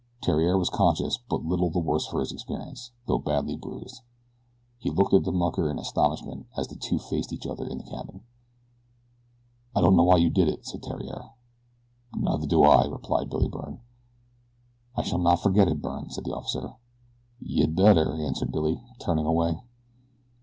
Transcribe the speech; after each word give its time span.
Theriere 0.23 0.57
was 0.57 0.71
conscious 0.71 1.17
and 1.17 1.25
but 1.29 1.45
little 1.45 1.69
the 1.69 1.77
worse 1.77 2.07
for 2.07 2.21
his 2.21 2.31
experience, 2.31 2.89
though 3.05 3.19
badly 3.19 3.55
bruised. 3.55 4.01
He 4.79 4.89
looked 4.89 5.13
at 5.13 5.25
the 5.25 5.31
mucker 5.31 5.69
in 5.69 5.77
astonishment 5.77 6.47
as 6.57 6.67
the 6.69 6.75
two 6.75 6.97
faced 6.97 7.31
each 7.31 7.45
other 7.45 7.67
in 7.67 7.77
the 7.77 7.83
cabin. 7.83 8.23
"I 9.75 9.81
don't 9.81 9.95
know 9.95 10.01
why 10.05 10.15
you 10.17 10.31
did 10.31 10.47
it," 10.47 10.65
said 10.65 10.81
Theriere. 10.81 11.29
"Neither 12.15 12.47
do 12.47 12.63
I," 12.63 12.85
replied 12.87 13.29
Billy 13.29 13.47
Byrne. 13.47 13.81
"I 14.95 15.03
shall 15.03 15.19
not 15.19 15.39
forget 15.43 15.67
it, 15.67 15.83
Byrne," 15.83 16.09
said 16.09 16.23
the 16.23 16.33
officer. 16.35 16.77
"Yeh'd 17.39 17.75
better," 17.75 18.15
answered 18.15 18.51
Billy, 18.51 18.83
turning 18.97 19.27
away. 19.27 19.61